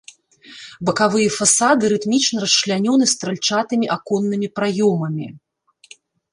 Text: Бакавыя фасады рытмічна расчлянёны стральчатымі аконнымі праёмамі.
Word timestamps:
Бакавыя 0.89 1.29
фасады 1.39 1.83
рытмічна 1.93 2.37
расчлянёны 2.45 3.05
стральчатымі 3.13 3.91
аконнымі 3.99 4.47
праёмамі. 4.59 5.33